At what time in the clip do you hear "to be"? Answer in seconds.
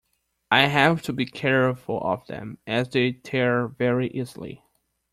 1.03-1.27